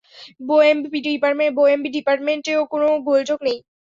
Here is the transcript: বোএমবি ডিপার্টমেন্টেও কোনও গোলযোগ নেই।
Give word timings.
বোএমবি 0.47 0.99
ডিপার্টমেন্টেও 1.91 2.61
কোনও 2.71 2.89
গোলযোগ 3.07 3.39
নেই। 3.43 3.57